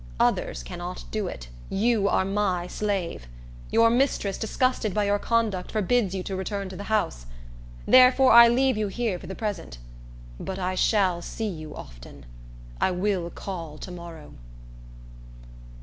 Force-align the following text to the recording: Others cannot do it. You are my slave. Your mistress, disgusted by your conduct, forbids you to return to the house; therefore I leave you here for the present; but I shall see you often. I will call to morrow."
Others 0.19 0.63
cannot 0.63 1.03
do 1.11 1.27
it. 1.27 1.49
You 1.69 2.07
are 2.09 2.25
my 2.25 2.65
slave. 2.65 3.27
Your 3.69 3.91
mistress, 3.91 4.35
disgusted 4.39 4.95
by 4.95 5.03
your 5.03 5.19
conduct, 5.19 5.69
forbids 5.71 6.15
you 6.15 6.23
to 6.23 6.35
return 6.35 6.69
to 6.69 6.75
the 6.75 6.85
house; 6.85 7.27
therefore 7.85 8.31
I 8.31 8.47
leave 8.47 8.77
you 8.77 8.87
here 8.87 9.19
for 9.19 9.27
the 9.27 9.35
present; 9.35 9.77
but 10.39 10.57
I 10.57 10.73
shall 10.73 11.21
see 11.21 11.47
you 11.47 11.75
often. 11.75 12.25
I 12.81 12.89
will 12.89 13.29
call 13.29 13.77
to 13.77 13.91
morrow." 13.91 14.33